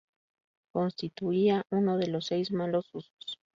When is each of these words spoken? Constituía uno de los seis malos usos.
Constituía 0.73 1.67
uno 1.69 1.97
de 1.99 2.07
los 2.07 2.25
seis 2.25 2.51
malos 2.51 2.89
usos. 2.95 3.39